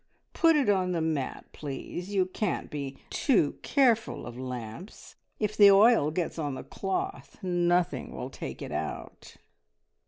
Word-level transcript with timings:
Put 0.33 0.55
it 0.55 0.67
on 0.67 0.93
the 0.93 0.99
mat, 0.99 1.45
please. 1.53 2.11
You 2.11 2.25
can't 2.25 2.71
be 2.71 2.97
too 3.11 3.59
careful 3.61 4.25
of 4.25 4.35
lamps. 4.35 5.15
If 5.39 5.55
the 5.55 5.69
oil 5.69 6.09
gets 6.09 6.39
on 6.39 6.55
the 6.55 6.63
cloth, 6.63 7.37
nothing 7.43 8.11
will 8.11 8.31
take 8.31 8.63
it 8.63 8.71
out!" 8.71 9.37